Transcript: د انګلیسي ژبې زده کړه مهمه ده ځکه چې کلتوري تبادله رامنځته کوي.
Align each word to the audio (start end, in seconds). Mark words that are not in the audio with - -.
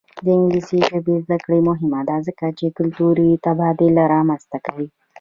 د 0.23 0.25
انګلیسي 0.37 0.79
ژبې 0.89 1.15
زده 1.25 1.37
کړه 1.43 1.57
مهمه 1.69 1.99
ده 2.09 2.15
ځکه 2.27 2.45
چې 2.57 2.75
کلتوري 2.77 3.29
تبادله 3.45 4.03
رامنځته 4.13 4.57
کوي. 4.65 4.87